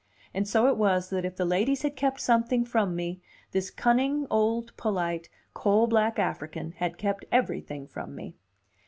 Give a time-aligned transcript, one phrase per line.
[0.33, 4.25] And so it was that if the ladies had kept something from me, this cunning,
[4.31, 8.35] old, polite, coal black African had kept everything from me.